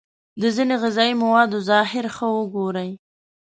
د 0.41 0.43
ځینو 0.55 0.75
غذايي 0.83 1.13
موادو 1.23 1.57
ظاهر 1.69 2.05
ښه 2.15 2.27
وگورئ. 2.37 2.89